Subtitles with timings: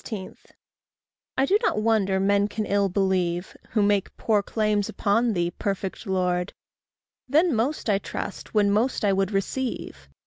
[1.37, 6.07] I do not wonder men can ill believe Who make poor claims upon thee, perfect
[6.07, 6.53] Lord;
[7.29, 10.09] Then most I trust when most I would receive.